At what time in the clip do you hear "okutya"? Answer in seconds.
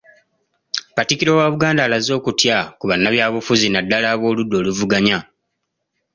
2.19-2.57